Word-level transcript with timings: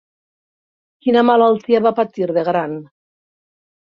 Quina 1.05 1.21
malaltia 1.29 1.81
va 1.87 1.91
patir 1.99 2.29
de 2.39 2.45
gran? 2.47 2.73